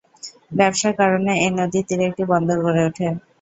[0.51, 3.07] ব্যবসার কারণে এ নদীর তীরে একটি বন্দর গড়ে ওঠে।